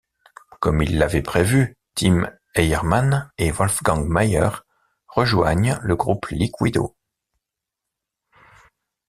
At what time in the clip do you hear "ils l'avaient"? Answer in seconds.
0.81-1.21